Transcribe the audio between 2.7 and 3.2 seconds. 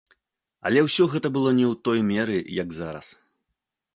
зараз.